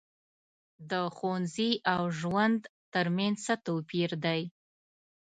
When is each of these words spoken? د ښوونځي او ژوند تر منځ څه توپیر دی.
د 0.89 0.91
ښوونځي 1.15 1.71
او 1.93 2.03
ژوند 2.19 2.59
تر 2.93 3.05
منځ 3.17 3.37
څه 3.45 3.53
توپیر 3.65 4.09
دی. 4.25 4.41